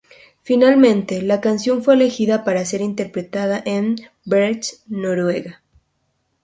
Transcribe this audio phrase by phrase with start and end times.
[0.41, 5.61] Finalmente, la canción fue elegida para ser interpretada en Bergen, Noruega.